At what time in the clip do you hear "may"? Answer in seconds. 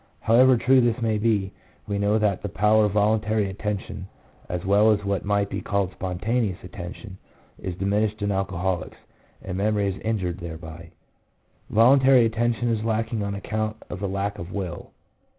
0.99-1.19